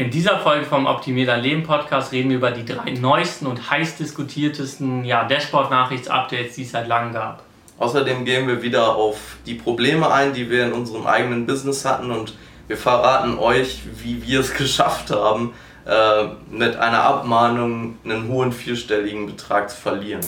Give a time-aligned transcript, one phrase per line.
[0.00, 3.70] In dieser Folge vom Optimier dein Leben Podcast reden wir über die drei neuesten und
[3.70, 7.42] heiß diskutiertesten ja, Dashboard-Nachrichts-Updates, die es seit langem gab.
[7.78, 12.10] Außerdem gehen wir wieder auf die Probleme ein, die wir in unserem eigenen Business hatten
[12.10, 12.34] und
[12.66, 15.52] wir verraten euch, wie wir es geschafft haben,
[15.84, 20.22] äh, mit einer Abmahnung einen hohen vierstelligen Betrag zu verlieren.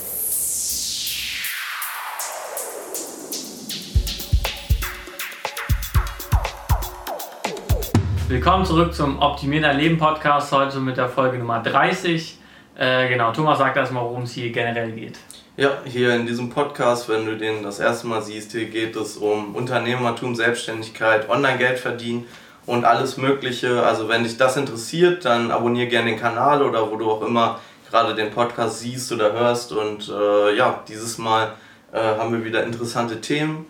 [8.32, 12.38] Willkommen zurück zum Optimier dein Leben Podcast, heute mit der Folge Nummer 30.
[12.79, 15.18] Äh, genau, Thomas sagt erstmal, worum es hier generell geht.
[15.58, 19.18] Ja, hier in diesem Podcast, wenn du den das erste Mal siehst, hier geht es
[19.18, 22.26] um Unternehmertum, Selbstständigkeit, Online-Geld verdienen
[22.64, 23.84] und alles Mögliche.
[23.84, 27.60] Also wenn dich das interessiert, dann abonniere gerne den Kanal oder wo du auch immer
[27.90, 29.72] gerade den Podcast siehst oder hörst.
[29.72, 31.52] Und äh, ja, dieses Mal
[31.93, 33.66] äh, haben wir wieder interessante Themen.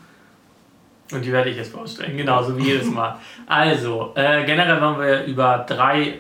[1.12, 3.16] Und die werde ich jetzt vorstellen, genauso wie jedes Mal.
[3.46, 6.18] Also, äh, generell wollen wir über drei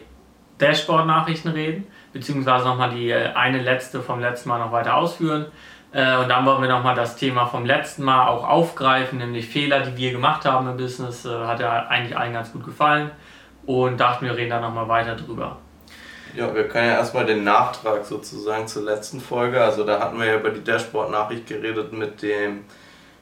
[0.58, 5.46] Dashboard-Nachrichten reden, beziehungsweise nochmal die äh, eine letzte vom letzten Mal noch weiter ausführen.
[5.92, 9.80] Äh, und dann wollen wir nochmal das Thema vom letzten Mal auch aufgreifen, nämlich Fehler,
[9.80, 11.24] die wir gemacht haben im Business.
[11.24, 13.10] Äh, hat ja eigentlich allen ganz gut gefallen.
[13.66, 15.58] Und dachten, wir reden da nochmal weiter drüber.
[16.34, 19.62] Ja, wir können ja erstmal den Nachtrag sozusagen zur letzten Folge.
[19.62, 22.64] Also da hatten wir ja über die Dashboard-Nachricht geredet mit dem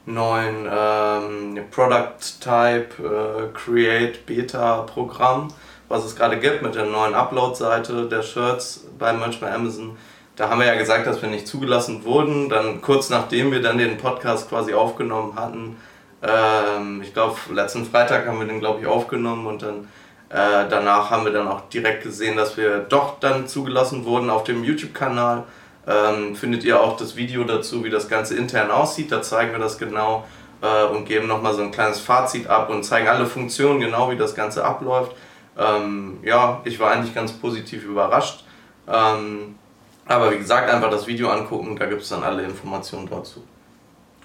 [0.05, 5.49] neuen ähm, Product Type äh, Create Beta Programm,
[5.89, 9.97] was es gerade gibt mit der neuen Upload-Seite der Shirts bei Merch bei Amazon.
[10.35, 12.49] Da haben wir ja gesagt, dass wir nicht zugelassen wurden.
[12.49, 15.77] Dann kurz nachdem wir dann den Podcast quasi aufgenommen hatten,
[16.23, 19.87] ähm, ich glaube letzten Freitag haben wir den glaube ich aufgenommen und dann
[20.29, 24.43] äh, danach haben wir dann auch direkt gesehen, dass wir doch dann zugelassen wurden auf
[24.43, 25.43] dem YouTube-Kanal
[25.87, 29.11] ähm, findet ihr auch das Video dazu, wie das Ganze intern aussieht.
[29.11, 30.25] Da zeigen wir das genau
[30.61, 34.17] äh, und geben nochmal so ein kleines Fazit ab und zeigen alle Funktionen, genau wie
[34.17, 35.15] das Ganze abläuft.
[35.57, 38.43] Ähm, ja, ich war eigentlich ganz positiv überrascht.
[38.87, 39.55] Ähm,
[40.05, 43.43] aber wie gesagt, einfach das Video angucken, da gibt es dann alle Informationen dazu.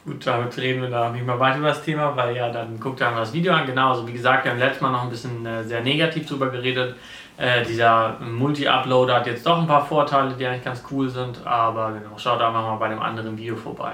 [0.04, 3.00] Gut, damit reden wir da nicht mehr weiter über das Thema, weil ja, dann guckt
[3.00, 3.66] ihr das Video an.
[3.66, 6.48] Genau, also wie gesagt, wir haben letztes Mal noch ein bisschen äh, sehr negativ drüber
[6.48, 6.94] geredet.
[7.38, 11.92] Äh, dieser Multi-Uploader hat jetzt doch ein paar Vorteile, die eigentlich ganz cool sind, aber
[11.92, 13.92] genau, schaut einfach mal bei dem anderen Video vorbei.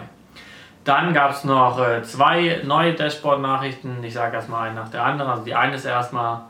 [0.84, 4.02] Dann gab es noch äh, zwei neue Dashboard-Nachrichten.
[4.02, 5.30] Ich sage erstmal eine nach der anderen.
[5.30, 6.42] Also die eine ist erstmal,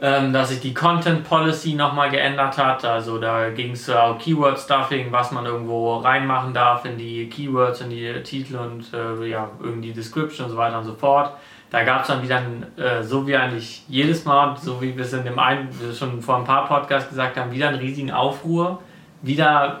[0.00, 2.84] ähm, dass sich die Content Policy nochmal geändert hat.
[2.84, 7.80] Also da ging es auch Keyword Stuffing, was man irgendwo reinmachen darf in die Keywords,
[7.80, 11.32] in die Titel und äh, ja, irgendwie Description und so weiter und so fort.
[11.70, 12.42] Da gab es dann wieder,
[12.76, 15.68] äh, so wie eigentlich jedes Mal, so wie wir es in dem einen,
[15.98, 18.82] schon vor ein paar Podcasts gesagt haben, wieder einen riesigen Aufruhr.
[19.22, 19.80] Wieder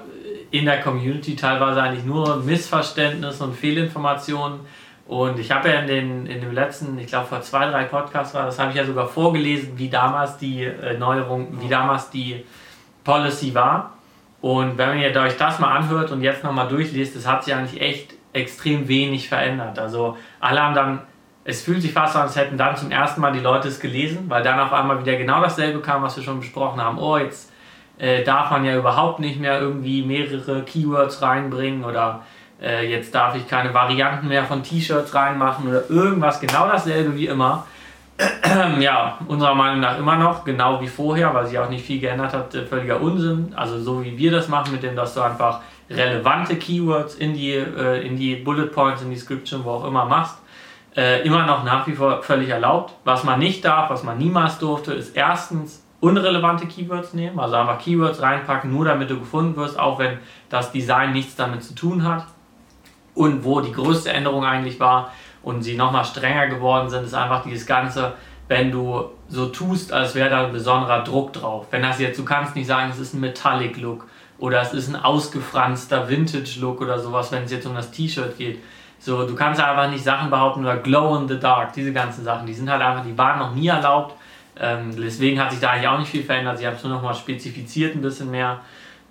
[0.50, 4.60] in der Community teilweise eigentlich nur Missverständnis und Fehlinformationen.
[5.06, 8.34] Und ich habe ja in, den, in dem letzten, ich glaube vor zwei, drei Podcasts
[8.34, 12.44] war, das habe ich ja sogar vorgelesen, wie damals die äh, Neuerung, wie damals die
[13.04, 13.92] Policy war.
[14.40, 17.80] Und wenn ihr euch das mal anhört und jetzt nochmal durchliest, das hat sich eigentlich
[17.80, 19.78] echt extrem wenig verändert.
[19.78, 21.00] Also alle haben dann
[21.48, 24.24] es fühlt sich fast an, als hätten dann zum ersten Mal die Leute es gelesen,
[24.28, 26.98] weil dann auf einmal wieder genau dasselbe kam, was wir schon besprochen haben.
[26.98, 27.52] Oh, jetzt
[27.98, 32.24] äh, darf man ja überhaupt nicht mehr irgendwie mehrere Keywords reinbringen oder
[32.60, 37.26] äh, jetzt darf ich keine Varianten mehr von T-Shirts reinmachen oder irgendwas, genau dasselbe wie
[37.26, 37.66] immer.
[38.80, 42.32] ja, unserer Meinung nach immer noch, genau wie vorher, weil sich auch nicht viel geändert
[42.32, 43.52] hat, äh, völliger Unsinn.
[43.54, 47.52] Also so wie wir das machen, mit dem, dass du einfach relevante Keywords in die,
[47.52, 50.38] äh, in die Bullet Points, in die Description, wo auch immer machst
[50.96, 52.94] äh, immer noch nach wie vor völlig erlaubt.
[53.04, 57.78] Was man nicht darf, was man niemals durfte, ist erstens unrelevante Keywords nehmen, also einfach
[57.78, 60.18] Keywords reinpacken, nur damit du gefunden wirst, auch wenn
[60.48, 62.26] das Design nichts damit zu tun hat.
[63.16, 65.12] Und wo die größte Änderung eigentlich war
[65.42, 68.12] und sie nochmal strenger geworden sind, ist einfach dieses Ganze,
[68.46, 71.66] wenn du so tust, als wäre da ein besonderer Druck drauf.
[71.72, 74.06] Wenn das jetzt, du kannst nicht sagen, es ist ein Metallic Look
[74.38, 78.38] oder es ist ein ausgefranster Vintage Look oder sowas, wenn es jetzt um das T-Shirt
[78.38, 78.60] geht
[78.98, 82.46] so, du kannst einfach nicht Sachen behaupten oder Glow in the Dark, diese ganzen Sachen,
[82.46, 84.14] die sind halt einfach, die waren noch nie erlaubt.
[84.58, 86.58] Ähm, deswegen hat sich da eigentlich auch nicht viel verändert.
[86.58, 88.60] Sie haben es nur noch mal spezifiziert ein bisschen mehr.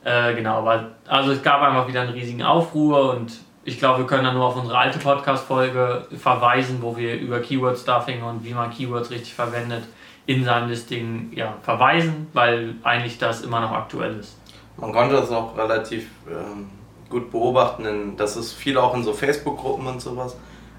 [0.03, 3.31] Äh, genau, weil, also es gab einfach wieder einen riesigen Aufruhr und
[3.65, 8.23] ich glaube, wir können dann nur auf unsere alte Podcast-Folge verweisen, wo wir über Keyword-Stuffing
[8.23, 9.83] und wie man Keywords richtig verwendet
[10.25, 14.37] in seinem Listing ja, verweisen, weil eigentlich das immer noch aktuell ist.
[14.77, 16.69] Man konnte das auch relativ ähm
[17.09, 20.35] gut beobachten, das ist viel auch in so Facebook-Gruppen und sowas,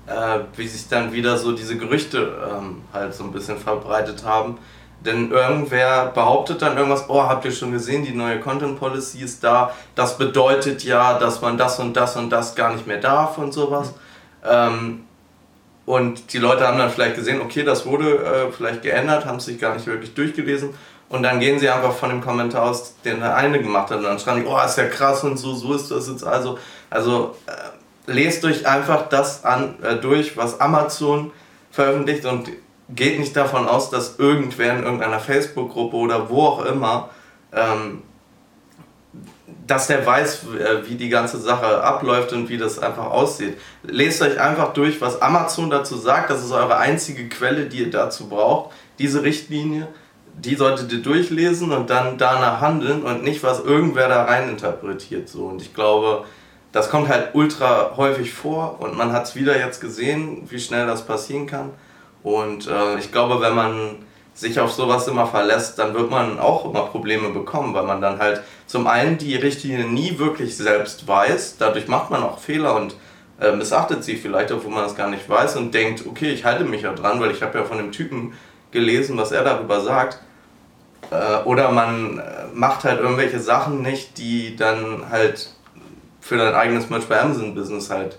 [0.06, 4.58] äh, wie sich dann wieder so diese Gerüchte ähm, halt so ein bisschen verbreitet haben.
[5.06, 9.42] Denn irgendwer behauptet dann irgendwas, oh, habt ihr schon gesehen, die neue Content Policy ist
[9.44, 13.38] da, das bedeutet ja, dass man das und das und das gar nicht mehr darf
[13.38, 13.94] und sowas.
[14.44, 15.04] Ähm,
[15.86, 19.58] und die Leute haben dann vielleicht gesehen, okay, das wurde äh, vielleicht geändert, haben sich
[19.58, 20.74] gar nicht wirklich durchgelesen
[21.08, 24.04] und dann gehen sie einfach von dem Kommentar aus, den der eine gemacht hat und
[24.04, 26.58] dann schreiben die, oh, ist ja krass und so, so ist das jetzt also.
[26.90, 31.30] Also äh, lest euch einfach das an, äh, durch, was Amazon
[31.70, 32.50] veröffentlicht und
[32.88, 37.10] geht nicht davon aus, dass irgendwer in irgendeiner Facebook-Gruppe oder wo auch immer,
[37.52, 38.02] ähm,
[39.66, 43.58] dass der weiß, äh, wie die ganze Sache abläuft und wie das einfach aussieht.
[43.82, 46.30] Lest euch einfach durch, was Amazon dazu sagt.
[46.30, 48.72] Das ist eure einzige Quelle, die ihr dazu braucht.
[48.98, 49.88] Diese Richtlinie,
[50.36, 55.28] die solltet ihr durchlesen und dann danach handeln und nicht, was irgendwer da rein interpretiert.
[55.28, 55.46] So.
[55.46, 56.24] Und ich glaube,
[56.72, 60.86] das kommt halt ultra häufig vor und man hat es wieder jetzt gesehen, wie schnell
[60.86, 61.70] das passieren kann.
[62.26, 63.98] Und äh, ich glaube, wenn man
[64.34, 68.18] sich auf sowas immer verlässt, dann wird man auch immer Probleme bekommen, weil man dann
[68.18, 72.96] halt zum einen die Richtlinie nie wirklich selbst weiß, dadurch macht man auch Fehler und
[73.40, 76.64] äh, missachtet sie vielleicht, obwohl man es gar nicht weiß und denkt, okay, ich halte
[76.64, 78.32] mich ja dran, weil ich habe ja von dem Typen
[78.72, 80.18] gelesen, was er darüber sagt.
[81.12, 82.22] Äh, oder man äh,
[82.52, 85.50] macht halt irgendwelche Sachen nicht, die dann halt
[86.20, 88.18] für dein eigenes Merch bei Amazon Business halt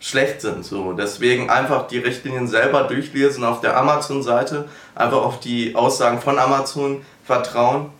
[0.00, 0.64] schlecht sind.
[0.64, 0.92] So.
[0.92, 7.02] Deswegen einfach die Richtlinien selber durchlesen auf der Amazon-Seite, einfach auf die Aussagen von Amazon
[7.24, 7.90] vertrauen.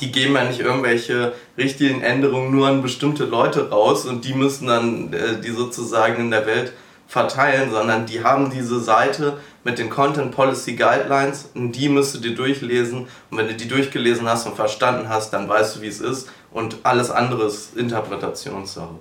[0.00, 5.12] Die geben ja nicht irgendwelche Richtlinienänderungen nur an bestimmte Leute raus und die müssen dann
[5.12, 6.72] äh, die sozusagen in der Welt
[7.06, 12.18] verteilen, sondern die haben diese Seite mit den Content Policy Guidelines und die müsst du
[12.20, 15.88] dir durchlesen und wenn du die durchgelesen hast und verstanden hast, dann weißt du, wie
[15.88, 18.94] es ist und alles andere ist Interpretationssache.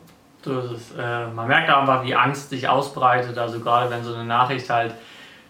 [0.47, 0.97] Ist.
[0.97, 3.37] Äh, man merkt einfach, wie Angst sich ausbreitet.
[3.37, 4.93] Also gerade wenn so eine Nachricht halt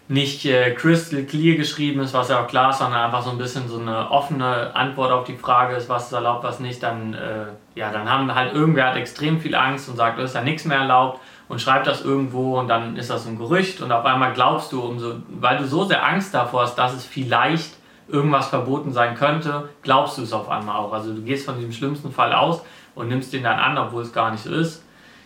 [0.08, 3.38] nicht äh, crystal clear geschrieben ist, was ja auch klar ist, sondern einfach so ein
[3.38, 7.14] bisschen so eine offene Antwort auf die Frage ist, was ist erlaubt, was nicht, dann,
[7.14, 10.42] äh, ja, dann haben halt irgendwer hat extrem viel Angst und sagt, es ist ja
[10.42, 14.04] nichts mehr erlaubt und schreibt das irgendwo und dann ist das ein Gerücht und auf
[14.04, 17.70] einmal glaubst du, umso, weil du so sehr Angst davor hast, dass es vielleicht
[18.08, 20.92] irgendwas verboten sein könnte, glaubst du es auf einmal auch.
[20.92, 22.62] Also du gehst von diesem schlimmsten Fall aus
[22.94, 24.84] und nimmst den dann an, obwohl es gar nicht so ist.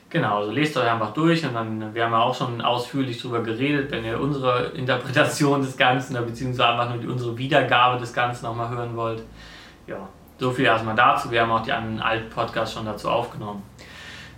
[0.08, 3.40] Genau, also lest euch einfach durch und dann, wir haben ja auch schon ausführlich darüber
[3.40, 8.70] geredet, wenn ihr unsere Interpretation des Ganzen, beziehungsweise einfach nur unsere Wiedergabe des Ganzen nochmal
[8.70, 9.22] hören wollt.
[9.86, 10.08] Ja,
[10.38, 11.30] so viel erstmal dazu.
[11.30, 13.62] Wir haben auch die anderen alten Podcasts schon dazu aufgenommen.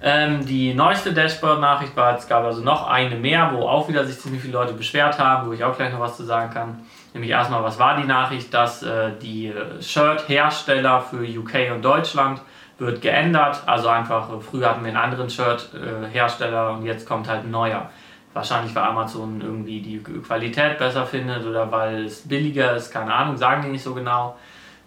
[0.01, 4.19] Ähm, die neueste Dashboard-Nachricht war, es gab also noch eine mehr, wo auch wieder sich
[4.19, 6.87] ziemlich viele Leute beschwert haben, wo ich auch gleich noch was zu sagen kann.
[7.15, 12.41] Nämlich erstmal, was war die Nachricht, dass äh, die Shirt-Hersteller für UK und Deutschland
[12.79, 13.63] wird geändert.
[13.67, 17.91] Also einfach, äh, früher hatten wir einen anderen Shirt-Hersteller und jetzt kommt halt ein neuer.
[18.35, 23.37] Wahrscheinlich, weil Amazon irgendwie die Qualität besser findet oder weil es billiger ist, keine Ahnung,
[23.37, 24.37] sagen die nicht so genau.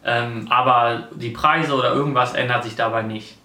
[0.05, 3.37] Ähm, aber die Preise oder irgendwas ändert sich dabei nicht.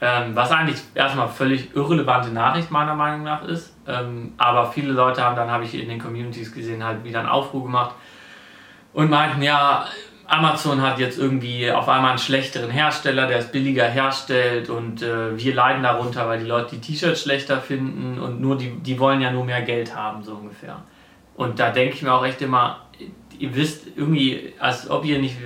[0.00, 3.74] Ähm, was eigentlich erstmal völlig irrelevante Nachricht meiner Meinung nach ist.
[3.88, 7.28] Ähm, aber viele Leute haben dann, habe ich in den Communities gesehen, halt wieder einen
[7.28, 7.94] Aufruhr gemacht
[8.92, 9.86] und meinten, ja,
[10.26, 15.38] Amazon hat jetzt irgendwie auf einmal einen schlechteren Hersteller, der es billiger herstellt und äh,
[15.38, 19.22] wir leiden darunter, weil die Leute die T-Shirts schlechter finden und nur die, die wollen
[19.22, 20.82] ja nur mehr Geld haben, so ungefähr.
[21.34, 22.80] Und da denke ich mir auch echt immer,
[23.38, 25.36] ihr wisst irgendwie, als ob ihr nicht,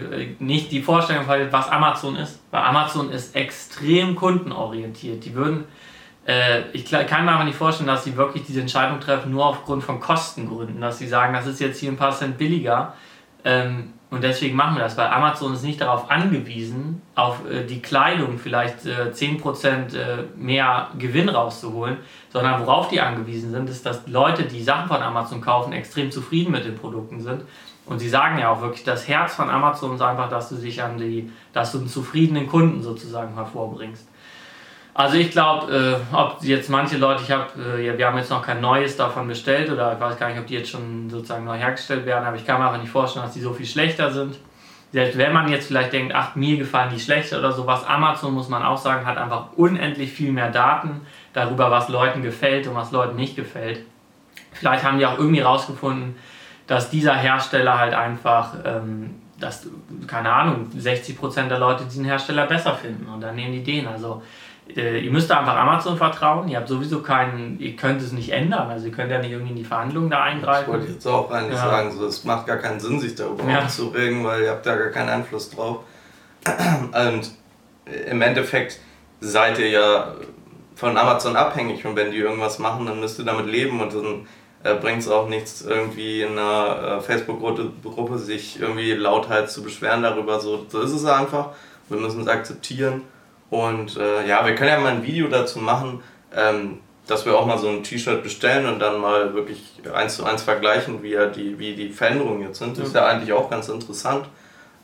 [0.41, 2.41] nicht die Vorstellung verliert, was Amazon ist.
[2.51, 5.25] Weil Amazon ist extrem kundenorientiert.
[5.25, 5.65] Die würden,
[6.27, 9.83] äh, ich kann mir einfach nicht vorstellen, dass sie wirklich diese Entscheidung treffen, nur aufgrund
[9.83, 10.81] von Kostengründen.
[10.81, 12.95] Dass sie sagen, das ist jetzt hier ein paar Cent billiger.
[13.45, 17.81] Ähm, und deswegen machen wir das, weil Amazon ist nicht darauf angewiesen, auf äh, die
[17.81, 21.97] Kleidung vielleicht äh, 10% äh, mehr Gewinn rauszuholen,
[22.29, 26.53] sondern worauf die angewiesen sind, ist, dass Leute, die Sachen von Amazon kaufen, extrem zufrieden
[26.53, 27.43] mit den Produkten sind.
[27.87, 30.83] Und sie sagen ja auch wirklich, das Herz von Amazon ist einfach, dass du dich
[30.83, 34.07] an die, dass du einen zufriedenen Kunden sozusagen hervorbringst.
[34.95, 38.31] Also ich glaube, äh, ob jetzt manche Leute, ich habe, äh, ja, wir haben jetzt
[38.31, 41.45] noch kein neues davon bestellt oder ich weiß gar nicht, ob die jetzt schon sozusagen
[41.45, 44.11] neu hergestellt werden, aber ich kann mir einfach nicht vorstellen, dass die so viel schlechter
[44.11, 44.37] sind.
[44.93, 48.51] Selbst wenn man jetzt vielleicht denkt, ach, mir gefallen die schlechter oder sowas, Amazon, muss
[48.51, 51.01] man auch sagen, hat einfach unendlich viel mehr Daten
[51.33, 53.81] darüber, was Leuten gefällt und was Leuten nicht gefällt.
[54.53, 56.17] Vielleicht haben die auch irgendwie rausgefunden,
[56.67, 59.67] dass dieser Hersteller halt einfach, ähm, dass,
[60.07, 63.89] keine Ahnung, 60% der Leute diesen Hersteller besser finden und dann nehmen die den.
[63.89, 64.23] Also
[64.69, 66.49] äh, ihr müsst einfach Amazon vertrauen.
[66.49, 68.71] Ihr habt sowieso keinen, ihr könnt es nicht ändern.
[68.71, 70.63] Also ihr könnt ja nicht irgendwie in die Verhandlungen da eingreifen.
[70.63, 71.71] Ich wollte jetzt auch eigentlich ja.
[71.71, 73.65] sagen, so, es macht gar keinen Sinn, sich darüber ja.
[73.65, 75.81] aufzuregen, weil ihr habt da gar keinen Einfluss drauf.
[76.47, 77.31] Und
[78.11, 78.79] im Endeffekt
[79.21, 80.15] seid ihr ja
[80.75, 84.27] von Amazon abhängig und wenn die irgendwas machen, dann müsst ihr damit leben und dann
[84.65, 90.03] äh, bringt es auch nichts, irgendwie in einer äh, Facebook-Gruppe sich irgendwie lauthals zu beschweren
[90.03, 90.41] darüber.
[90.41, 91.51] So, so ist es einfach.
[91.89, 93.03] Wir müssen es akzeptieren
[93.53, 96.01] und äh, ja, wir können ja mal ein Video dazu machen,
[96.35, 100.25] ähm, dass wir auch mal so ein T-Shirt bestellen und dann mal wirklich eins zu
[100.25, 102.79] eins vergleichen, wie, ja die, wie die Veränderungen jetzt sind.
[102.79, 104.25] Das ist ja eigentlich auch ganz interessant.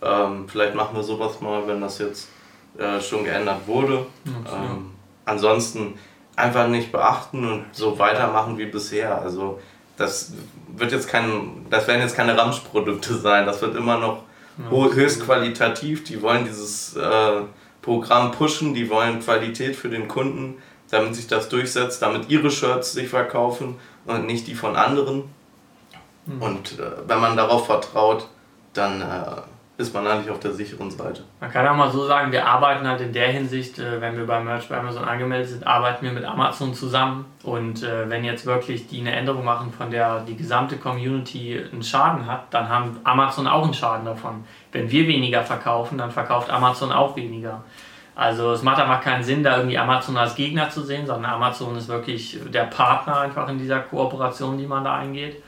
[0.02, 2.28] Ähm, vielleicht machen wir sowas mal, wenn das jetzt
[2.76, 4.04] äh, schon geändert wurde.
[4.26, 4.90] Ähm,
[5.24, 5.94] ansonsten
[6.36, 9.18] einfach nicht beachten und so weitermachen wie bisher.
[9.22, 9.60] Also
[9.96, 10.34] das
[10.76, 13.46] wird jetzt kein, das werden jetzt keine Ramsch-Produkte sein.
[13.46, 14.24] Das wird immer noch
[14.58, 16.04] ja, höchst qualitativ.
[16.04, 17.40] Die wollen dieses äh,
[17.88, 20.58] Programm pushen, die wollen Qualität für den Kunden,
[20.90, 25.24] damit sich das durchsetzt, damit ihre Shirts sich verkaufen und nicht die von anderen.
[26.26, 26.42] Mhm.
[26.42, 28.28] Und äh, wenn man darauf vertraut,
[28.74, 29.40] dann äh,
[29.78, 31.22] ist man eigentlich auf der sicheren Seite.
[31.40, 34.26] Man kann auch mal so sagen, wir arbeiten halt in der Hinsicht, äh, wenn wir
[34.26, 37.26] bei Merch bei Amazon angemeldet sind, arbeiten wir mit Amazon zusammen.
[37.44, 41.84] Und äh, wenn jetzt wirklich die eine Änderung machen, von der die gesamte Community einen
[41.84, 44.44] Schaden hat, dann haben Amazon auch einen Schaden davon.
[44.72, 47.62] Wenn wir weniger verkaufen, dann verkauft Amazon auch weniger.
[48.16, 51.76] Also es macht einfach keinen Sinn, da irgendwie Amazon als Gegner zu sehen, sondern Amazon
[51.76, 55.40] ist wirklich der Partner einfach in dieser Kooperation, die man da eingeht.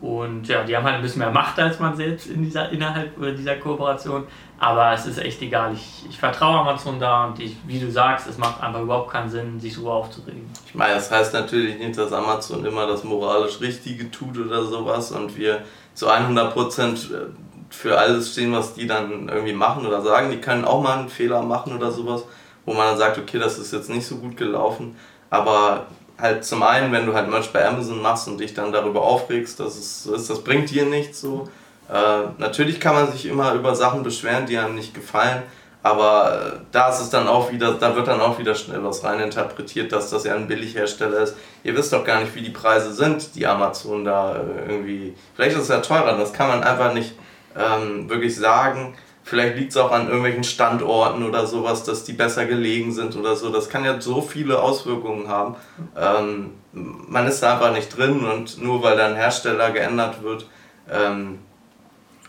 [0.00, 3.16] Und ja, die haben halt ein bisschen mehr Macht als man selbst in dieser, innerhalb
[3.36, 4.24] dieser Kooperation.
[4.60, 5.72] Aber es ist echt egal.
[5.72, 9.28] Ich, ich vertraue Amazon da und ich, wie du sagst, es macht einfach überhaupt keinen
[9.28, 10.48] Sinn, sich so aufzuregen.
[10.66, 15.10] Ich meine, das heißt natürlich nicht, dass Amazon immer das moralisch Richtige tut oder sowas
[15.10, 15.62] und wir
[15.94, 17.26] zu 100% äh,
[17.70, 20.30] für alles stehen, was die dann irgendwie machen oder sagen.
[20.30, 22.24] Die können auch mal einen Fehler machen oder sowas,
[22.64, 24.96] wo man dann sagt, okay, das ist jetzt nicht so gut gelaufen.
[25.30, 25.86] Aber
[26.20, 29.60] halt zum einen, wenn du halt Merch bei Amazon machst und dich dann darüber aufregst,
[29.60, 31.48] dass es so ist, das bringt dir nichts so.
[31.88, 35.42] Äh, natürlich kann man sich immer über Sachen beschweren, die einem nicht gefallen,
[35.82, 39.04] aber äh, da ist es dann auch wieder, da wird dann auch wieder schnell was
[39.04, 41.36] reininterpretiert, dass das ja ein Billighersteller ist.
[41.62, 45.14] Ihr wisst doch gar nicht, wie die Preise sind, die Amazon da äh, irgendwie.
[45.34, 47.14] Vielleicht ist es ja teurer, das kann man einfach nicht
[47.56, 48.96] ähm, wirklich sagen.
[49.28, 53.36] Vielleicht liegt es auch an irgendwelchen Standorten oder sowas, dass die besser gelegen sind oder
[53.36, 53.50] so.
[53.50, 55.54] Das kann ja so viele Auswirkungen haben.
[55.94, 60.46] Ähm, man ist da einfach nicht drin und nur weil da ein Hersteller geändert wird,
[60.90, 61.40] ähm,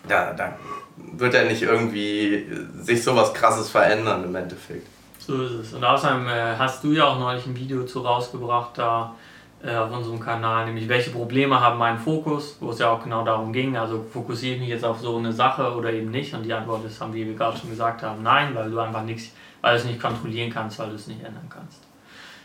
[0.09, 0.57] da, da
[0.97, 2.45] wird er nicht irgendwie
[2.81, 4.85] sich sowas krasses verändern im Endeffekt.
[5.19, 5.73] So ist es.
[5.73, 9.15] Und außerdem äh, hast du ja auch neulich ein Video zu rausgebracht, da
[9.63, 13.25] äh, auf unserem Kanal, nämlich welche Probleme haben meinen Fokus, wo es ja auch genau
[13.25, 16.43] darum ging, also fokussiere ich mich jetzt auf so eine Sache oder eben nicht und
[16.43, 19.73] die Antwort ist, haben wir gerade schon gesagt haben, nein, weil du einfach nichts, weil
[19.73, 21.83] du es nicht kontrollieren kannst, weil du es nicht ändern kannst.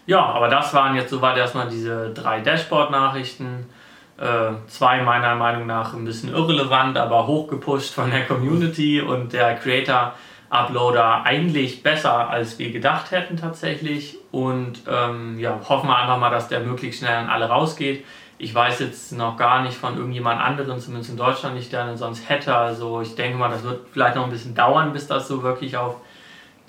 [0.07, 3.67] Ja, aber das waren jetzt soweit erstmal diese drei Dashboard-Nachrichten.
[4.19, 9.57] Äh, zwei meiner Meinung nach ein bisschen irrelevant, aber hochgepusht von der Community und der
[9.57, 10.15] Creator
[10.51, 14.19] Uploader eigentlich besser, als wir gedacht hätten tatsächlich.
[14.31, 18.05] Und ähm, ja, hoffen wir einfach mal, dass der möglichst schnell an alle rausgeht.
[18.37, 21.97] Ich weiß jetzt noch gar nicht von irgendjemand anderen, zumindest in Deutschland nicht, der einen
[21.97, 22.55] sonst hätte.
[22.55, 25.77] Also ich denke mal, das wird vielleicht noch ein bisschen dauern, bis das so wirklich
[25.77, 25.97] auf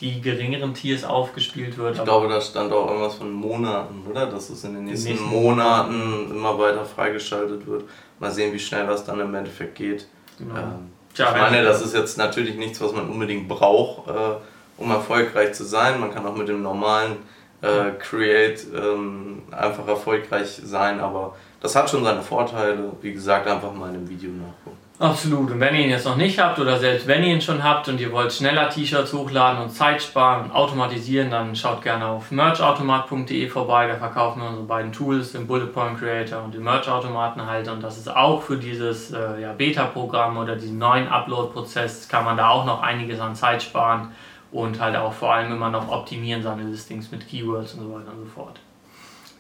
[0.02, 1.98] die geringeren Tiers aufgespielt wird.
[1.98, 4.28] Ich glaube, da stand auch irgendwas von Monaten, oder?
[4.28, 7.86] Dass es in den nächsten, nächsten Monaten, Monaten immer weiter freigeschaltet wird.
[8.20, 10.08] Mal sehen, wie schnell das dann im Endeffekt geht.
[10.38, 10.56] Genau.
[10.56, 14.36] Ähm, Tja, ich meine, das ist jetzt natürlich nichts, was man unbedingt braucht, äh,
[14.78, 16.00] um erfolgreich zu sein.
[16.02, 17.16] Man kann auch mit dem normalen
[17.62, 22.92] äh, Create ähm, einfach erfolgreich sein, aber das hat schon seine Vorteile.
[23.02, 24.85] Wie gesagt, einfach mal in dem Video nachgucken.
[24.98, 25.52] Absolut.
[25.52, 27.90] Und wenn ihr ihn jetzt noch nicht habt oder selbst wenn ihr ihn schon habt
[27.90, 32.32] und ihr wollt schneller T-Shirts hochladen und Zeit sparen und automatisieren, dann schaut gerne auf
[32.32, 33.88] merchautomat.de vorbei.
[33.88, 37.68] Da verkaufen wir unsere beiden Tools, den Bullet Point Creator und den Merchautomaten halt.
[37.68, 42.38] Und das ist auch für dieses äh, ja, Beta-Programm oder diesen neuen Upload-Prozess kann man
[42.38, 44.14] da auch noch einiges an Zeit sparen
[44.54, 48.12] und halt auch vor allem immer noch optimieren seine Listings mit Keywords und so weiter
[48.14, 48.62] und so fort.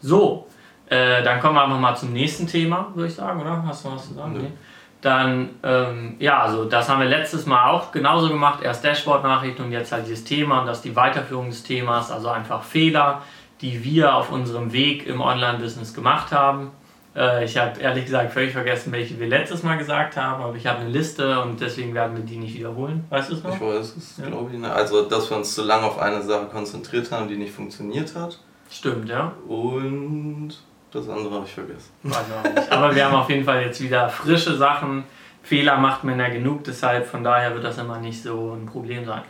[0.01, 0.47] So,
[0.89, 3.63] äh, dann kommen wir einfach mal zum nächsten Thema, würde ich sagen, oder?
[3.65, 4.33] Hast du was zu sagen?
[4.33, 4.51] Nee.
[5.05, 8.63] Dann, ähm, ja, also das haben wir letztes Mal auch genauso gemacht.
[8.63, 12.29] Erst Dashboard-Nachrichten und jetzt halt dieses Thema und das ist die Weiterführung des Themas, also
[12.29, 13.21] einfach Fehler,
[13.62, 16.71] die wir auf unserem Weg im Online-Business gemacht haben.
[17.15, 20.65] Äh, ich habe ehrlich gesagt völlig vergessen, welche wir letztes Mal gesagt haben, aber ich
[20.65, 23.05] habe eine Liste und deswegen werden wir die nicht wiederholen.
[23.12, 23.53] Weißt du es noch?
[23.53, 24.25] Ich weiß es, ja.
[24.25, 24.59] glaube ich.
[24.59, 24.74] Ne?
[24.74, 28.39] Also, dass wir uns zu lange auf eine Sache konzentriert haben, die nicht funktioniert hat.
[28.71, 29.33] Stimmt, ja.
[29.47, 30.55] Und
[30.95, 31.91] das andere habe ich vergessen.
[32.03, 32.71] Nicht.
[32.71, 35.03] Aber wir haben auf jeden Fall jetzt wieder frische Sachen.
[35.43, 39.05] Fehler macht man ja genug, deshalb von daher wird das immer nicht so ein Problem
[39.05, 39.21] sein.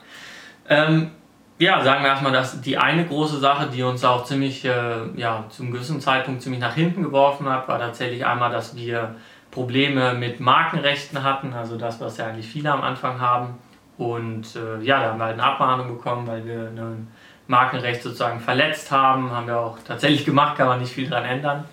[0.70, 1.12] Ähm,
[1.58, 5.46] ja, sagen wir erstmal, dass die eine große Sache, die uns auch ziemlich, äh, ja,
[5.50, 9.16] zum gewissen Zeitpunkt ziemlich nach hinten geworfen hat, war tatsächlich einmal, dass wir
[9.52, 13.58] Probleme mit Markenrechten hatten, also das, was ja eigentlich viele am Anfang haben.
[13.98, 17.08] Und äh, ja, da haben wir halt eine Abmahnung bekommen, weil wir einen
[17.48, 19.32] Markenrecht sozusagen verletzt haben.
[19.32, 21.66] Haben wir auch tatsächlich gemacht, kann man nicht viel dran ändern.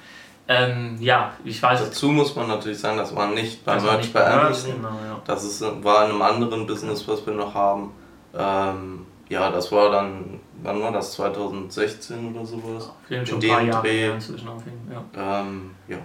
[0.48, 1.80] Ähm, ja, ich weiß.
[1.80, 4.76] Dazu muss man natürlich sagen, das war nicht bei Merch bei Amazon.
[4.76, 5.20] Genau, ja.
[5.24, 7.92] Das ist, war in einem anderen Business, was wir noch haben.
[8.34, 11.12] Ähm, ja, das war dann, wann war das?
[11.12, 12.88] 2016 oder sowas?
[12.88, 15.04] Auf jeden Fall schon ein paar Jahre inzwischen auf jeden Fall.
[15.14, 15.40] Ja.
[15.40, 15.98] Ähm, ja.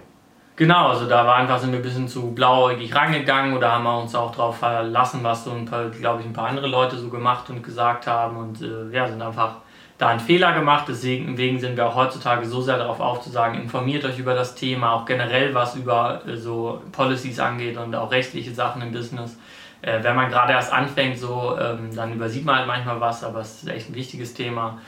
[0.58, 3.96] Genau, also da war einfach sind wir ein bisschen zu blauäugig rangegangen oder haben wir
[3.96, 7.10] uns auch darauf verlassen, was so ein paar, glaube ich, ein paar andere Leute so
[7.10, 9.58] gemacht und gesagt haben und äh, ja, sind einfach
[9.98, 10.86] da einen Fehler gemacht.
[10.88, 15.04] Deswegen sind wir auch heutzutage so sehr darauf aufzusagen, informiert euch über das Thema, auch
[15.04, 19.38] generell was über äh, so Policies angeht und auch rechtliche Sachen im Business.
[19.80, 23.42] Äh, wenn man gerade erst anfängt, so, ähm, dann übersieht man halt manchmal was, aber
[23.42, 24.78] es ist echt ein wichtiges Thema.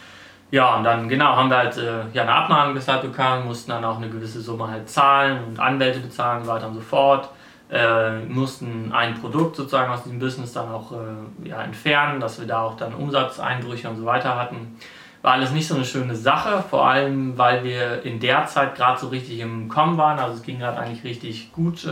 [0.51, 3.85] Ja, und dann genau haben wir halt äh, ja, eine Abmahnung deshalb bekommen, mussten dann
[3.85, 7.29] auch eine gewisse Summe halt zahlen und Anwälte bezahlen und so weiter und so fort.
[7.71, 12.49] Äh, mussten ein Produkt sozusagen aus diesem Business dann auch äh, ja, entfernen, dass wir
[12.49, 14.77] da auch dann Umsatzeinbrüche und so weiter hatten.
[15.23, 18.99] War alles nicht so eine schöne Sache, vor allem weil wir in der Zeit gerade
[18.99, 20.19] so richtig im Kommen waren.
[20.19, 21.91] Also es ging gerade eigentlich richtig gut äh,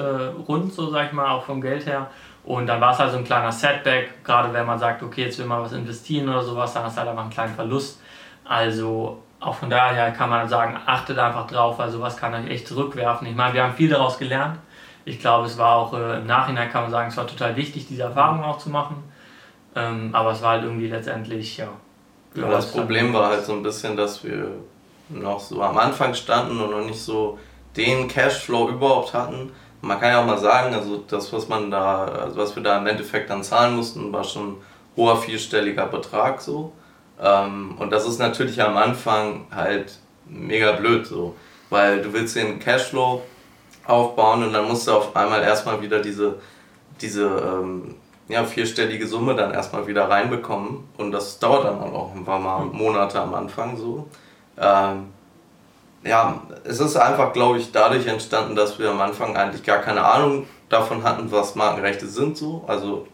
[0.48, 2.10] rund, so sag ich mal, auch vom Geld her.
[2.49, 5.38] Und dann war es halt so ein kleiner Setback, gerade wenn man sagt, okay, jetzt
[5.38, 8.00] will man was investieren oder sowas, dann hast du halt einfach einen kleinen Verlust.
[8.47, 12.67] Also auch von daher kann man sagen, achtet einfach drauf, weil sowas kann euch echt
[12.67, 13.26] zurückwerfen.
[13.26, 14.59] Ich meine, wir haben viel daraus gelernt.
[15.05, 17.87] Ich glaube, es war auch äh, im Nachhinein, kann man sagen, es war total wichtig,
[17.87, 18.97] diese Erfahrung auch zu machen.
[19.76, 21.69] Ähm, aber es war halt irgendwie letztendlich, ja.
[22.35, 24.52] ja das Problem war halt so ein bisschen, dass wir
[25.11, 27.38] noch so am Anfang standen und noch nicht so
[27.76, 29.52] den Cashflow überhaupt hatten.
[29.80, 32.78] Man kann ja auch mal sagen, also das, was man da, also was wir da
[32.78, 34.56] im Endeffekt dann zahlen mussten, war schon ein
[34.97, 36.73] hoher vierstelliger Betrag so.
[37.20, 41.35] Ähm, und das ist natürlich am Anfang halt mega blöd so,
[41.70, 43.23] weil du willst den Cashflow
[43.87, 46.38] aufbauen und dann musst du auf einmal erstmal wieder diese,
[47.00, 47.94] diese ähm,
[48.28, 52.66] ja, vierstellige Summe dann erstmal wieder reinbekommen und das dauert dann auch ein paar Mal,
[52.66, 54.06] Monate am Anfang so.
[54.58, 55.08] Ähm,
[56.05, 60.05] ja, es ist einfach, glaube ich, dadurch entstanden, dass wir am Anfang eigentlich gar keine
[60.05, 62.64] Ahnung davon hatten, was Markenrechte sind so.
[62.67, 63.07] Also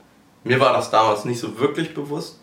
[0.42, 2.40] mir war das damals nicht so wirklich bewusst.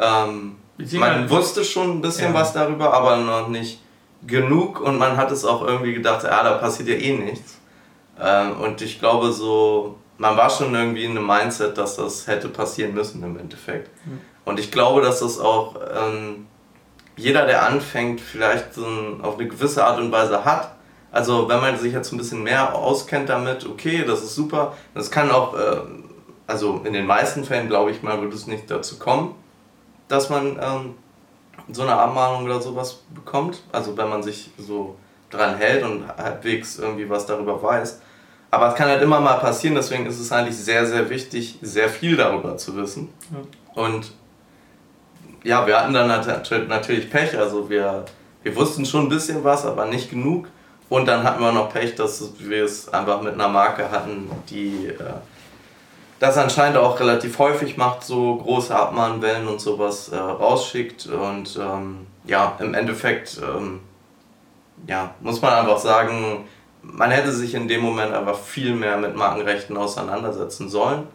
[0.00, 0.56] Ähm,
[0.94, 2.40] man wusste schon ein bisschen ja.
[2.40, 3.80] was darüber, aber noch nicht
[4.26, 7.58] genug und man hat es auch irgendwie gedacht, ja, da passiert ja eh nichts.
[8.20, 12.48] Ähm, und ich glaube so, man war schon irgendwie in einem Mindset, dass das hätte
[12.48, 13.90] passieren müssen im Endeffekt.
[14.06, 14.20] Mhm.
[14.44, 16.46] Und ich glaube, dass das auch ähm,
[17.16, 20.74] jeder, der anfängt, vielleicht so ein, auf eine gewisse Art und Weise hat.
[21.10, 24.74] Also wenn man sich jetzt ein bisschen mehr auskennt damit, okay, das ist super.
[24.94, 25.76] Das kann auch, äh,
[26.46, 29.34] also in den meisten Fällen glaube ich mal, wird es nicht dazu kommen
[30.12, 30.94] dass man ähm,
[31.72, 33.62] so eine Abmahnung oder sowas bekommt.
[33.72, 34.96] Also wenn man sich so
[35.30, 38.00] dran hält und halbwegs irgendwie was darüber weiß.
[38.50, 41.88] Aber es kann halt immer mal passieren, deswegen ist es eigentlich sehr, sehr wichtig, sehr
[41.88, 43.08] viel darüber zu wissen.
[43.30, 43.82] Ja.
[43.82, 44.12] Und
[45.44, 46.08] ja, wir hatten dann
[46.68, 48.04] natürlich Pech, also wir,
[48.42, 50.48] wir wussten schon ein bisschen was, aber nicht genug.
[50.88, 54.88] Und dann hatten wir noch Pech, dass wir es einfach mit einer Marke hatten, die
[54.88, 55.14] äh,
[56.18, 61.06] das anscheinend auch relativ häufig macht, so große Abmahnwellen und sowas äh, rausschickt.
[61.06, 63.80] Und ähm, ja, im Endeffekt ähm,
[64.86, 66.44] ja, muss man einfach sagen,
[66.82, 71.06] man hätte sich in dem Moment einfach viel mehr mit Markenrechten auseinandersetzen sollen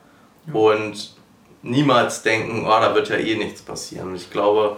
[0.48, 0.54] ja.
[0.54, 1.17] und
[1.70, 4.16] niemals denken, oh, da wird ja eh nichts passieren.
[4.16, 4.78] Ich glaube,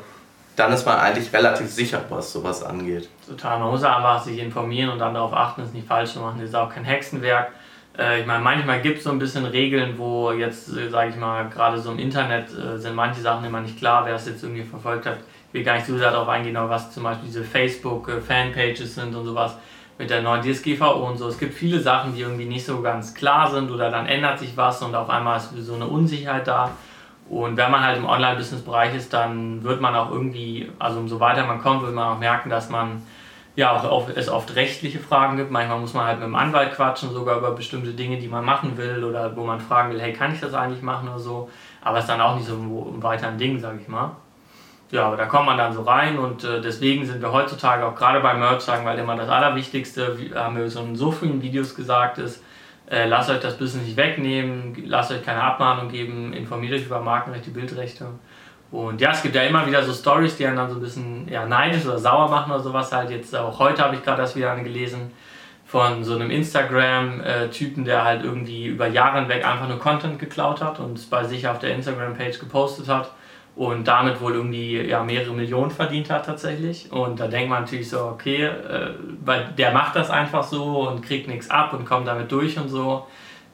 [0.55, 3.09] dann ist man eigentlich relativ sicher, was sowas angeht.
[3.27, 6.39] Total, man muss einfach sich informieren und dann darauf achten, es nicht falsch zu machen.
[6.39, 7.51] Das ist auch kein Hexenwerk.
[7.97, 11.15] Äh, ich meine, manchmal gibt es so ein bisschen Regeln, wo jetzt, äh, sage ich
[11.15, 14.43] mal, gerade so im Internet äh, sind manche Sachen immer nicht klar, wer es jetzt
[14.43, 15.17] irgendwie verfolgt hat.
[15.47, 19.15] Ich will gar nicht so sehr darauf eingehen, aber was zum Beispiel diese Facebook-Fanpages sind
[19.15, 19.55] und sowas
[19.99, 21.27] mit der neuen DSGVO und so.
[21.27, 24.55] Es gibt viele Sachen, die irgendwie nicht so ganz klar sind oder dann ändert sich
[24.55, 26.71] was und auf einmal ist so eine Unsicherheit da.
[27.29, 31.45] Und wenn man halt im Online-Business-Bereich ist, dann wird man auch irgendwie, also umso weiter
[31.45, 33.03] man kommt, wird man auch merken, dass man
[33.55, 35.51] ja auch auf, es oft rechtliche Fragen gibt.
[35.51, 38.77] Manchmal muss man halt mit dem Anwalt quatschen, sogar über bestimmte Dinge, die man machen
[38.77, 41.49] will oder wo man fragen will, hey, kann ich das eigentlich machen oder so.
[41.83, 42.55] Aber es ist dann auch nicht so
[43.01, 44.11] weiter ein Ding, sage ich mal.
[44.91, 47.95] Ja, aber da kommt man dann so rein und äh, deswegen sind wir heutzutage auch
[47.95, 51.41] gerade bei Merch sagen, weil immer das Allerwichtigste, wie, haben wir so in so vielen
[51.41, 52.43] Videos gesagt, ist,
[52.89, 57.01] äh, lasst euch das Business nicht wegnehmen, lasst euch keine Abmahnung geben, informiert euch über
[57.01, 58.07] Markenrechte, Bildrechte
[58.71, 61.27] und ja, es gibt ja immer wieder so Stories, die einen dann so ein bisschen
[61.27, 63.09] ja, neidisch oder sauer machen oder sowas halt.
[63.09, 65.11] Jetzt auch heute habe ich gerade das wieder gelesen
[65.65, 70.79] von so einem Instagram-Typen, der halt irgendwie über Jahre hinweg einfach nur Content geklaut hat
[70.79, 73.11] und bei sich auf der Instagram-Page gepostet hat
[73.59, 76.89] und damit wohl irgendwie ja, mehrere Millionen verdient hat tatsächlich.
[76.93, 78.91] Und da denkt man natürlich so, okay, äh,
[79.25, 82.69] weil der macht das einfach so und kriegt nichts ab und kommt damit durch und
[82.69, 83.05] so.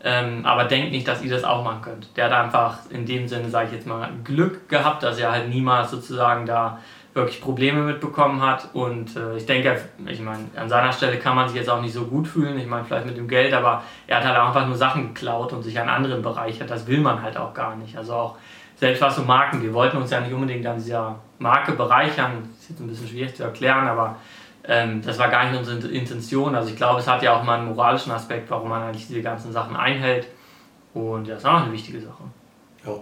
[0.04, 2.16] Ähm, aber denkt nicht, dass ihr das auch machen könnt.
[2.16, 5.50] Der hat einfach in dem Sinne, sage ich jetzt mal, Glück gehabt, dass er halt
[5.50, 6.78] niemals sozusagen da
[7.16, 8.70] wirklich Probleme mitbekommen hat.
[8.74, 11.94] Und äh, ich denke, ich meine, an seiner Stelle kann man sich jetzt auch nicht
[11.94, 12.60] so gut fühlen.
[12.60, 15.64] Ich meine, vielleicht mit dem Geld, aber er hat halt einfach nur Sachen geklaut und
[15.64, 16.70] sich an anderen bereichert.
[16.70, 17.98] Das will man halt auch gar nicht.
[17.98, 18.38] Also auch
[18.78, 22.50] selbst was so Marken, wir wollten uns ja nicht unbedingt an dieser Marke bereichern.
[22.52, 24.18] Das ist jetzt ein bisschen schwierig zu erklären, aber
[24.68, 26.56] Ähm, das war gar nicht unsere Intention.
[26.56, 29.22] Also ich glaube, es hat ja auch mal einen moralischen Aspekt, warum man eigentlich diese
[29.22, 30.26] ganzen Sachen einhält.
[30.96, 32.24] Und das ist auch eine wichtige Sache.
[32.84, 32.94] Ja.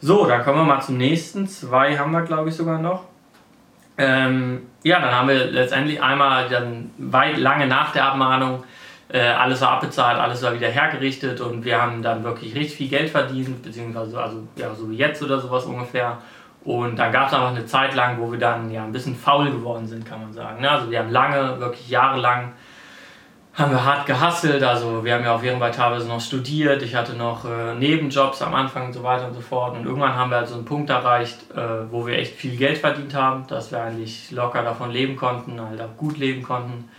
[0.00, 1.46] So, dann kommen wir mal zum nächsten.
[1.46, 3.04] Zwei haben wir, glaube ich, sogar noch.
[3.98, 8.64] Ähm, ja, dann haben wir letztendlich einmal dann weit lange nach der Abmahnung
[9.10, 12.88] äh, alles war abbezahlt, alles war wieder hergerichtet und wir haben dann wirklich richtig viel
[12.88, 16.18] Geld verdient, beziehungsweise also, ja, so wie jetzt oder sowas ungefähr.
[16.64, 19.50] Und dann gab es einfach eine Zeit lang, wo wir dann ja ein bisschen faul
[19.50, 20.60] geworden sind, kann man sagen.
[20.60, 20.70] Ne?
[20.70, 22.52] Also wir haben lange, wirklich jahrelang,
[23.54, 24.62] haben wir hart gehasselt.
[24.62, 26.82] Also wir haben ja auf jeden Fall teilweise noch studiert.
[26.82, 29.76] Ich hatte noch äh, Nebenjobs am Anfang und so weiter und so fort.
[29.76, 32.76] Und irgendwann haben wir halt so einen Punkt erreicht, äh, wo wir echt viel Geld
[32.76, 36.90] verdient haben, dass wir eigentlich locker davon leben konnten, halt auch gut leben konnten.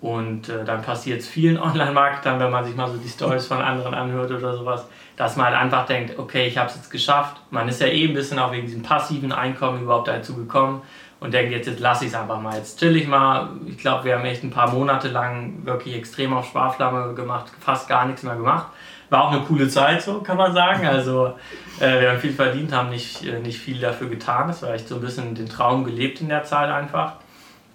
[0.00, 3.58] Und äh, dann passiert es vielen Online-Marketern, wenn man sich mal so die Stories von
[3.58, 7.36] anderen anhört oder sowas, dass man halt einfach denkt, okay, ich habe es jetzt geschafft.
[7.50, 10.82] Man ist ja eh ein bisschen auch wegen diesem passiven Einkommen überhaupt dazu gekommen
[11.20, 12.56] und denkt, jetzt, jetzt lasse ich es einfach mal.
[12.56, 13.50] Jetzt chill ich mal.
[13.66, 17.88] Ich glaube, wir haben echt ein paar Monate lang wirklich extrem auf Sparflamme gemacht, fast
[17.88, 18.68] gar nichts mehr gemacht.
[19.10, 20.86] War auch eine coole Zeit, so kann man sagen.
[20.86, 21.34] Also
[21.80, 24.48] äh, wir haben viel verdient, haben nicht, äh, nicht viel dafür getan.
[24.48, 27.14] Das war echt so ein bisschen den Traum gelebt in der Zeit einfach.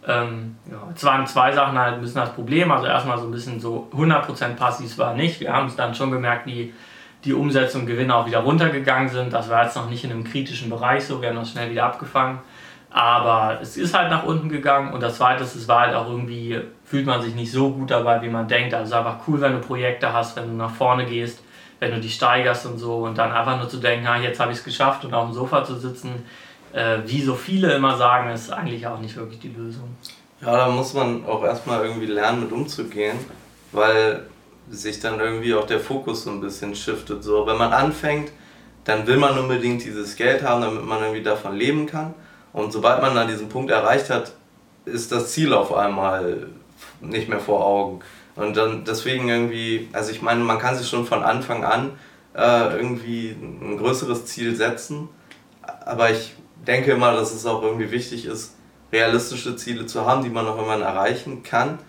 [0.07, 2.71] Ähm, ja, es waren zwei Sachen halt ein bisschen das Problem.
[2.71, 5.39] Also erstmal so ein bisschen so 100% passiv war nicht.
[5.39, 6.73] Wir haben es dann schon gemerkt, wie
[7.23, 9.31] die Umsätze und Gewinne auch wieder runtergegangen sind.
[9.31, 11.85] Das war jetzt noch nicht in einem kritischen Bereich so, wir haben das schnell wieder
[11.85, 12.39] abgefangen.
[12.89, 16.07] Aber es ist halt nach unten gegangen und das zweite ist, es war halt auch
[16.07, 18.73] irgendwie, fühlt man sich nicht so gut dabei, wie man denkt.
[18.73, 21.43] Also es ist einfach cool, wenn du Projekte hast, wenn du nach vorne gehst,
[21.79, 24.51] wenn du die steigerst und so und dann einfach nur zu denken, ah, jetzt habe
[24.51, 26.23] ich es geschafft und auf dem Sofa zu sitzen,
[26.73, 29.95] äh, wie so viele immer sagen, ist eigentlich auch nicht wirklich die Lösung.
[30.41, 33.17] Ja, da muss man auch erstmal irgendwie lernen, mit umzugehen,
[33.71, 34.25] weil
[34.69, 37.23] sich dann irgendwie auch der Fokus so ein bisschen shiftet.
[37.23, 38.31] So, wenn man anfängt,
[38.83, 42.13] dann will man unbedingt dieses Geld haben, damit man irgendwie davon leben kann.
[42.51, 44.33] Und sobald man dann diesen Punkt erreicht hat,
[44.86, 46.47] ist das Ziel auf einmal
[46.99, 47.99] nicht mehr vor Augen.
[48.36, 51.91] Und dann deswegen irgendwie, also ich meine, man kann sich schon von Anfang an
[52.36, 55.07] äh, irgendwie ein größeres Ziel setzen.
[55.86, 56.36] Aber ich
[56.67, 58.56] denke immer, dass es auch irgendwie wichtig ist,
[58.91, 61.80] realistische Ziele zu haben, die man auch immer erreichen kann.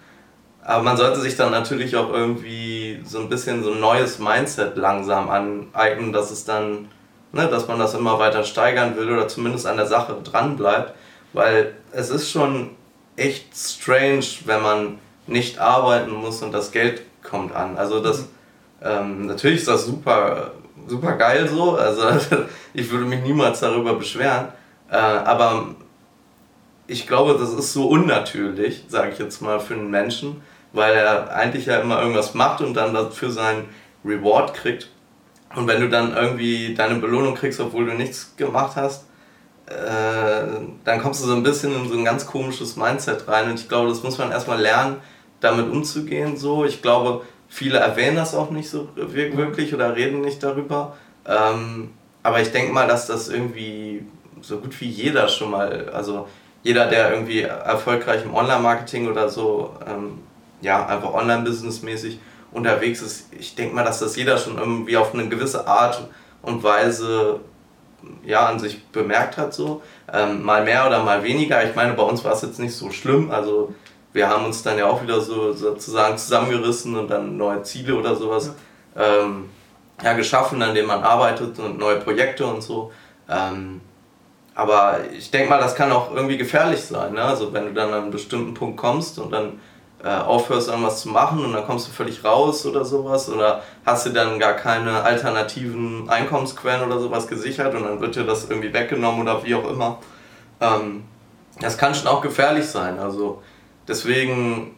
[0.62, 4.76] Aber man sollte sich dann natürlich auch irgendwie so ein bisschen so ein neues Mindset
[4.76, 6.88] langsam aneignen, dass es dann,
[7.32, 10.94] ne, dass man das immer weiter steigern will oder zumindest an der Sache dran bleibt.
[11.34, 12.70] Weil es ist schon
[13.16, 17.76] echt strange, wenn man nicht arbeiten muss und das Geld kommt an.
[17.76, 18.26] Also das, mhm.
[18.82, 20.52] ähm, natürlich ist das super,
[20.86, 21.76] super geil so.
[21.76, 22.02] Also
[22.74, 24.48] ich würde mich niemals darüber beschweren.
[24.90, 25.74] Äh, aber
[26.86, 30.42] ich glaube, das ist so unnatürlich, sage ich jetzt mal, für einen Menschen,
[30.72, 33.64] weil er eigentlich ja immer irgendwas macht und dann dafür seinen
[34.04, 34.90] Reward kriegt.
[35.54, 39.06] Und wenn du dann irgendwie deine Belohnung kriegst, obwohl du nichts gemacht hast,
[39.66, 40.46] äh,
[40.84, 43.50] dann kommst du so ein bisschen in so ein ganz komisches Mindset rein.
[43.50, 44.96] Und ich glaube, das muss man erstmal lernen,
[45.40, 46.36] damit umzugehen.
[46.36, 46.64] So.
[46.64, 50.96] Ich glaube, viele erwähnen das auch nicht so wirklich oder reden nicht darüber.
[51.26, 51.90] Ähm,
[52.22, 54.04] aber ich denke mal, dass das irgendwie
[54.46, 56.28] so gut wie jeder schon mal, also
[56.62, 60.20] jeder, der irgendwie erfolgreich im Online-Marketing oder so, ähm,
[60.60, 62.18] ja, einfach online-businessmäßig
[62.52, 66.08] unterwegs ist, ich denke mal, dass das jeder schon irgendwie auf eine gewisse Art
[66.42, 67.40] und Weise
[68.24, 69.82] ja, an sich bemerkt hat, so.
[70.12, 71.68] Ähm, mal mehr oder mal weniger.
[71.68, 73.30] Ich meine, bei uns war es jetzt nicht so schlimm.
[73.30, 73.74] Also
[74.12, 78.14] wir haben uns dann ja auch wieder so sozusagen zusammengerissen und dann neue Ziele oder
[78.14, 78.46] sowas
[78.94, 79.02] ja.
[79.02, 79.48] Ähm,
[80.02, 82.92] ja, geschaffen, an denen man arbeitet und neue Projekte und so.
[83.28, 83.80] Ähm,
[84.54, 87.14] aber ich denke mal, das kann auch irgendwie gefährlich sein.
[87.14, 87.22] Ne?
[87.22, 89.60] Also wenn du dann an einen bestimmten Punkt kommst und dann
[90.02, 94.06] äh, aufhörst, irgendwas zu machen und dann kommst du völlig raus oder sowas oder hast
[94.06, 98.72] du dann gar keine alternativen Einkommensquellen oder sowas gesichert und dann wird dir das irgendwie
[98.72, 99.98] weggenommen oder wie auch immer.
[100.60, 101.04] Ähm,
[101.60, 102.98] das kann schon auch gefährlich sein.
[102.98, 103.42] Also
[103.88, 104.76] deswegen,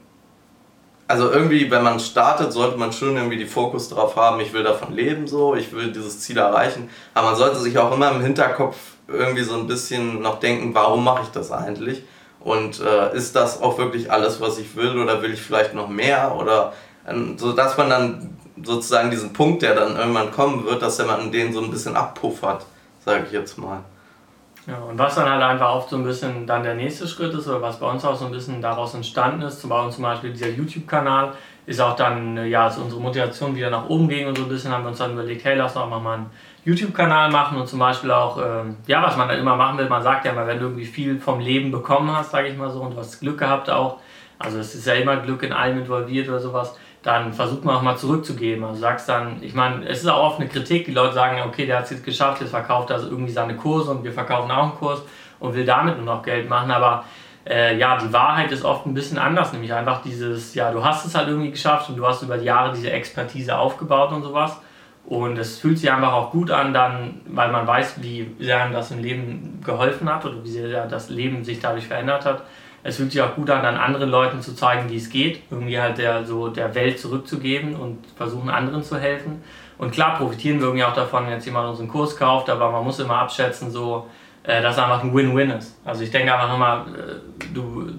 [1.06, 4.62] also irgendwie, wenn man startet, sollte man schon irgendwie die Fokus darauf haben, ich will
[4.62, 6.88] davon leben so, ich will dieses Ziel erreichen.
[7.12, 8.76] Aber man sollte sich auch immer im Hinterkopf
[9.08, 12.02] irgendwie so ein bisschen noch denken, warum mache ich das eigentlich?
[12.40, 15.88] Und äh, ist das auch wirklich alles, was ich will oder will ich vielleicht noch
[15.88, 16.34] mehr?
[16.36, 16.72] Oder
[17.08, 21.30] ähm, so dass man dann sozusagen diesen Punkt, der dann irgendwann kommen wird, dass man
[21.30, 22.64] den so ein bisschen abpuffert,
[23.04, 23.80] sage ich jetzt mal.
[24.66, 27.46] Ja, und was dann halt einfach oft so ein bisschen dann der nächste Schritt ist,
[27.46, 31.34] oder was bei uns auch so ein bisschen daraus entstanden ist, zum Beispiel dieser YouTube-Kanal,
[31.66, 34.72] ist auch dann, ja, als unsere Motivation wieder nach oben ging und so ein bisschen
[34.72, 36.26] haben wir uns dann überlegt, hey, lass doch mal einen
[36.66, 40.02] YouTube-Kanal machen und zum Beispiel auch, ähm, ja, was man dann immer machen will, man
[40.02, 42.80] sagt ja immer, wenn du irgendwie viel vom Leben bekommen hast, sage ich mal so,
[42.80, 43.98] und du hast Glück gehabt auch,
[44.36, 47.82] also es ist ja immer Glück in allem involviert oder sowas, dann versucht man auch
[47.82, 48.64] mal zurückzugeben.
[48.64, 51.66] Also sagst dann, ich meine, es ist auch oft eine Kritik, die Leute sagen, okay,
[51.66, 54.50] der hat es jetzt geschafft, jetzt verkauft er also irgendwie seine Kurse und wir verkaufen
[54.50, 55.02] auch einen Kurs
[55.38, 57.04] und will damit nur noch Geld machen, aber
[57.48, 61.06] äh, ja, die Wahrheit ist oft ein bisschen anders, nämlich einfach dieses, ja, du hast
[61.06, 64.60] es halt irgendwie geschafft und du hast über die Jahre diese Expertise aufgebaut und sowas.
[65.06, 68.72] Und es fühlt sich einfach auch gut an, dann, weil man weiß, wie sehr einem
[68.72, 72.42] das im Leben geholfen hat oder wie sehr das Leben sich dadurch verändert hat.
[72.82, 75.80] Es fühlt sich auch gut an, dann anderen Leuten zu zeigen, wie es geht, irgendwie
[75.80, 79.42] halt der, so der Welt zurückzugeben und versuchen, anderen zu helfen.
[79.78, 82.82] Und klar profitieren wir irgendwie auch davon, wenn jetzt jemand unseren Kurs kauft, aber man
[82.82, 84.08] muss immer abschätzen, so,
[84.42, 85.78] äh, dass einfach ein Win-Win ist.
[85.84, 87.90] Also ich denke einfach immer, äh, du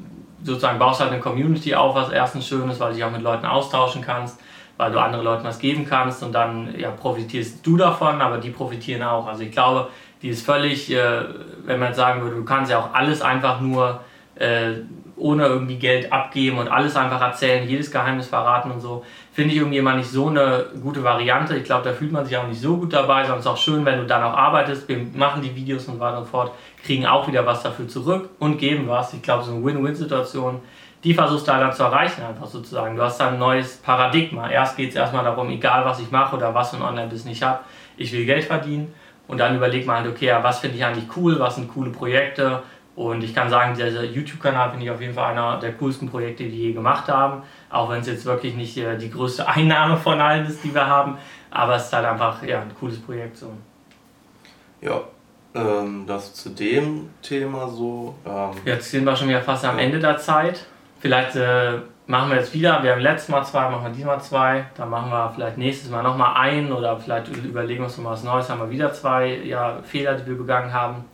[0.44, 3.22] sozusagen baust halt eine Community auf, was erstens schön ist, weil du dich auch mit
[3.22, 4.40] Leuten austauschen kannst,
[4.78, 8.52] weil du anderen Leuten was geben kannst und dann ja, profitierst du davon, aber die
[8.52, 9.28] profitieren auch.
[9.28, 9.90] Also ich glaube,
[10.22, 11.24] die ist völlig, äh,
[11.66, 14.02] wenn man sagen würde, du kannst ja auch alles einfach nur
[14.36, 14.74] äh,
[15.16, 19.58] ohne irgendwie Geld abgeben und alles einfach erzählen, jedes Geheimnis verraten und so, finde ich
[19.58, 21.56] irgendwie immer nicht so eine gute Variante.
[21.58, 23.58] Ich glaube, da fühlt man sich auch nicht so gut dabei, sondern es ist auch
[23.58, 24.88] schön, wenn du dann auch arbeitest.
[24.88, 26.52] Wir machen die Videos und so weiter und fort,
[26.84, 29.14] kriegen auch wieder was dafür zurück und geben was.
[29.14, 30.60] Ich glaube, so eine Win-Win-Situation,
[31.08, 32.96] die versuchst du halt dann zu erreichen, einfach sozusagen.
[32.96, 34.50] Du hast dann ein neues Paradigma.
[34.50, 37.44] Erst geht es erstmal darum, egal was ich mache oder was für ein Online-Business ich
[37.44, 37.60] habe,
[37.96, 38.94] ich will Geld verdienen.
[39.28, 41.92] Und dann überlegt man halt, okay, ja, was finde ich eigentlich cool, was sind coole
[41.92, 42.62] Projekte,
[42.98, 46.46] und ich kann sagen, dieser YouTube-Kanal finde ich auf jeden Fall einer der coolsten Projekte,
[46.46, 47.44] die wir je gemacht haben.
[47.70, 50.88] Auch wenn es jetzt wirklich nicht äh, die größte Einnahme von allen ist, die wir
[50.88, 51.20] haben.
[51.52, 53.38] Aber es ist halt einfach ja, ein cooles Projekt.
[53.38, 53.54] So.
[54.82, 55.02] Ja,
[55.54, 58.16] ähm, das zu dem Thema so.
[58.26, 60.66] Ähm, jetzt sind wir schon wieder fast am Ende der Zeit.
[61.00, 61.74] Vielleicht äh,
[62.08, 62.82] machen wir jetzt wieder.
[62.82, 64.66] Wir haben letztes Mal zwei, machen wir diesmal zwei.
[64.76, 68.24] Dann machen wir vielleicht nächstes Mal nochmal ein oder vielleicht überlegen wir uns noch was
[68.24, 68.50] Neues.
[68.50, 71.06] Haben wir wieder zwei ja, Fehler, die wir begangen haben.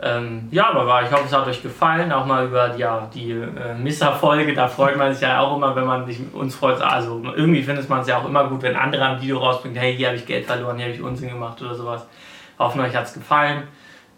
[0.00, 3.74] Ähm, ja, aber ich hoffe, es hat euch gefallen, auch mal über ja, die äh,
[3.74, 4.54] Misserfolge.
[4.54, 6.80] Da freut man sich ja auch immer, wenn man sich uns freut.
[6.80, 9.96] Also irgendwie findet man es ja auch immer gut, wenn andere ein Video rausbringen, hey,
[9.96, 12.06] hier habe ich Geld verloren, hier habe ich Unsinn gemacht oder sowas.
[12.60, 13.64] Hoffen euch hat es gefallen.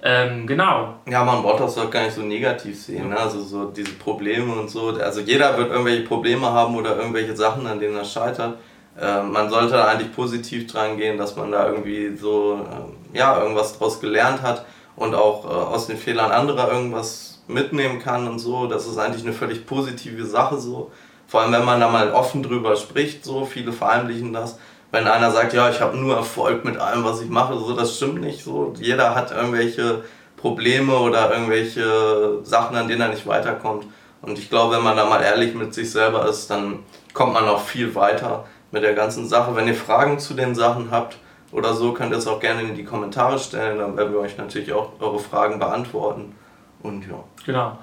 [0.02, 0.94] Ähm, genau.
[1.06, 3.10] Ja, man braucht das doch gar nicht so negativ sehen.
[3.10, 3.18] Ne?
[3.18, 4.88] Also so diese Probleme und so.
[4.98, 8.56] Also jeder wird irgendwelche Probleme haben oder irgendwelche Sachen, an denen er scheitert.
[8.98, 13.78] Ähm, man sollte eigentlich positiv dran gehen, dass man da irgendwie so ähm, ja, irgendwas
[13.78, 14.64] draus gelernt hat
[14.96, 18.66] und auch äh, aus den Fehlern anderer irgendwas mitnehmen kann und so.
[18.66, 20.90] Das ist eigentlich eine völlig positive Sache so.
[21.26, 24.58] Vor allem, wenn man da mal offen drüber spricht, so viele verheimlichen das.
[24.92, 27.96] Wenn einer sagt, ja, ich habe nur Erfolg mit allem, was ich mache, so, das
[27.96, 28.74] stimmt nicht so.
[28.78, 30.02] Jeder hat irgendwelche
[30.36, 33.86] Probleme oder irgendwelche Sachen, an denen er nicht weiterkommt.
[34.22, 36.80] Und ich glaube, wenn man da mal ehrlich mit sich selber ist, dann
[37.14, 39.54] kommt man auch viel weiter mit der ganzen Sache.
[39.54, 41.16] Wenn ihr Fragen zu den Sachen habt,
[41.52, 43.78] oder so, könnt ihr es auch gerne in die Kommentare stellen.
[43.78, 46.34] Dann werden wir euch natürlich auch eure Fragen beantworten.
[46.82, 47.24] Und ja.
[47.44, 47.78] Genau.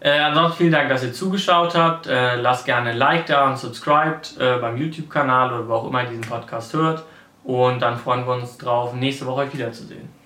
[0.00, 2.06] Äh, ansonsten vielen Dank, dass ihr zugeschaut habt.
[2.06, 6.04] Äh, lasst gerne ein Like da und subscribt äh, beim YouTube-Kanal oder wo auch immer
[6.04, 7.04] ihr diesen Podcast hört.
[7.44, 10.17] Und dann freuen wir uns drauf, nächste Woche euch wiederzusehen.